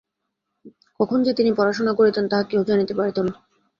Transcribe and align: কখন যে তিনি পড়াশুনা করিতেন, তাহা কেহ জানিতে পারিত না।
কখন 0.99 1.19
যে 1.23 1.31
তিনি 1.33 1.51
পড়াশুনা 1.53 1.93
করিতেন, 1.93 2.25
তাহা 2.27 2.43
কেহ 2.43 2.61
জানিতে 2.63 2.93
পারিত 2.93 3.17
না। 3.19 3.33